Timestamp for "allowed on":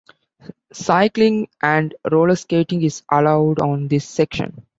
3.11-3.87